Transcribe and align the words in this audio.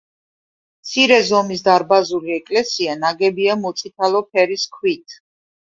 მცირე 0.85 1.19
ზომის 1.27 1.61
დარბაზული 1.67 2.35
ეკლესია 2.39 2.97
ნაგებია 3.05 3.61
მოწითალო 3.67 4.25
ფერის 4.33 4.69
ქვით. 4.77 5.23